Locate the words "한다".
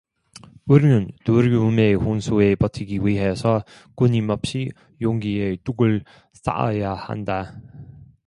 6.95-7.55